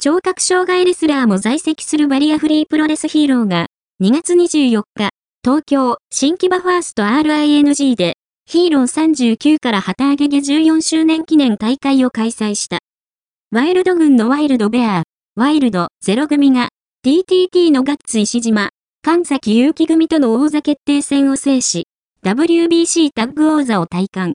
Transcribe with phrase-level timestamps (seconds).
[0.00, 3.66] 聴覚障害レスラーも在籍するバリアフリープロレス HERO が、
[4.00, 5.10] 2月24日、
[5.42, 8.14] 東京、新木場 1st RING で、
[8.46, 12.78] HERO 39から旗揚げで14周年記念大会を開催した。
[13.50, 15.02] ワイルド軍のワイルドベアー、
[15.34, 16.68] ワイルド ZERO 組が、
[17.04, 18.70] TTT のガッツ石島、
[19.02, 21.88] 神崎祐希組との王座決定戦を制し、
[22.24, 24.34] WBC タッグ王座を戴冠。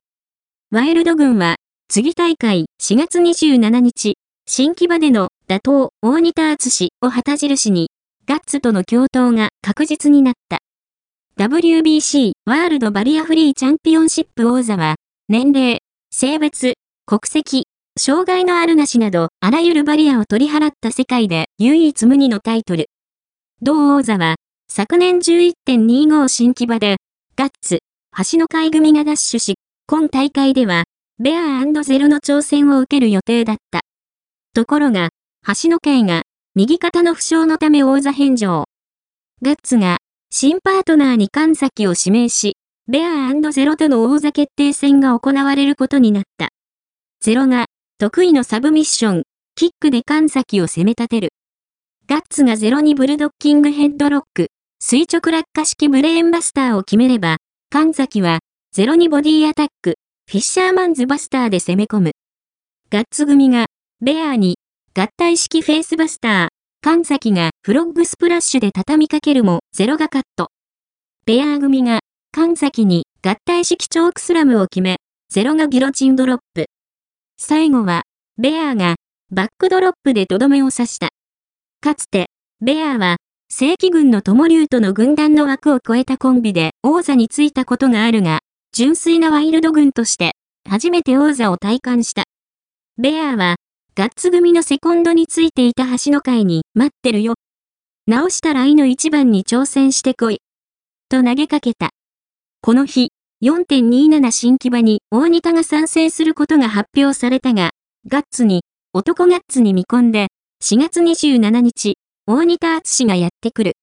[0.71, 1.55] ワイルド軍は、
[1.87, 4.15] 次大会4月27日、
[4.55, 7.89] 新木場での打倒大仁田敦を旗印に、
[8.27, 10.59] ガッツとの共闘が確実になった。
[11.39, 15.79] WBC ワールドバリアフリーチャンピオンシップ王座は、年齢、
[16.11, 16.75] 性別、
[17.07, 17.63] 国籍、
[17.99, 22.85] 障害のあるなしなど、あらゆるバリアを取り払った世界で唯一無二のタイトル。
[23.63, 24.35] 同王座は、
[24.69, 26.97] 昨年11.25新木場で、
[27.35, 27.79] ガッツ、
[28.31, 29.55] 橋の会組がダッシュし、
[29.87, 30.83] 今大会では、
[31.17, 33.81] ベアゼロの挑戦を受ける予定だった。
[34.53, 35.09] ところが、
[35.61, 38.65] 橋の会が、右肩の負傷のため王座返上。
[39.41, 39.97] ガッツが、
[40.29, 42.55] 新パートナーに神崎を指名し、
[42.87, 46.49] ベアゼロとの王座決定戦が行われることになった。
[47.19, 47.65] ゼロが、
[47.97, 49.23] 得意のサブミッション、
[49.55, 51.29] キックで神崎を攻め立てる。
[52.07, 57.37] ガッツがゼロにブルドッキングヘッドロック、垂直落下式ブレーンバスターを決めれば、
[57.71, 58.39] 神崎は、
[58.71, 59.95] ZERO にボディアタック、
[60.29, 62.11] フィッシャーマンズバスターで攻め込む。
[62.91, 63.65] ガッツ組が、
[64.03, 64.57] ベアーに、
[64.93, 66.47] 合体式フェイスバスター、
[66.81, 70.49] 神崎がフロッグスプラッシュで畳みかけるも、 ZERO がカット。
[71.25, 72.01] ベアー組が、
[72.33, 74.97] 神崎に合体式チョークスラムを決め、
[75.29, 76.65] ZERO がギロチンドロップ。
[77.37, 78.01] 最後は、
[78.37, 78.95] ベアーが、
[79.31, 81.07] バックドロップでとどめを刺した。
[81.79, 82.25] かつて、
[82.59, 83.15] ベアーは、
[83.49, 88.39] 正規軍の友竜との軍団の枠を超えたコンビで王座についたことがあるが、
[88.73, 90.33] 純粋なワイルド軍として、
[90.69, 92.23] 初めて王座を体感した。
[92.97, 93.55] ベアーは、
[93.95, 97.35] ガッツ組のセコンドについていた橋の会に、待ってるよ。
[98.07, 100.39] 直したらいの一番に挑戦してこい。
[101.09, 101.91] と投げかけた。
[102.63, 103.09] この日、
[103.43, 107.69] 4.27新木場に大仁田が参戦することが発表されたが、
[108.07, 108.63] ガッツに、
[108.93, 110.29] 男ガッツに見込んで、
[110.63, 111.93] 4月27日、
[112.25, 113.73] 大仁田敦がやってくる。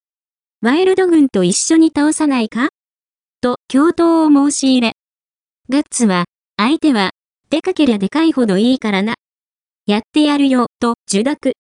[0.61, 2.71] ワイルド軍と一緒に倒さないか？
[3.41, 4.95] と、共闘を申し入れ。
[5.69, 6.25] ガッツは、
[6.57, 7.13] 相手は、
[7.49, 9.15] でかけりゃでかいほどいいからな。
[9.91, 11.55] やってやるよ、と、受諾。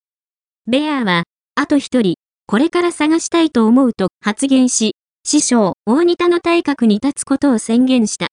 [0.68, 1.24] ベアーは、
[1.56, 2.14] あと一人、
[2.46, 4.92] これから探したいと思うと発言し、
[5.24, 8.28] 師匠、大仁田の体格に立つことを宣言した。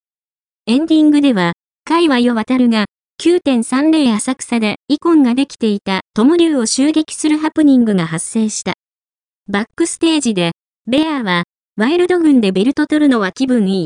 [0.67, 1.53] エンディングでは、
[1.83, 2.85] 海和よ渡るが、
[3.23, 8.73] 9.30浅草でイコンができていた友竜を襲撃するハプニングが発生した。
[9.47, 10.51] バックステージで、
[10.85, 13.85] ベアーは、ワイルド軍でベルト取るのは気分い